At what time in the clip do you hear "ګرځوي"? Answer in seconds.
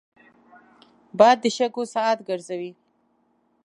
2.29-2.71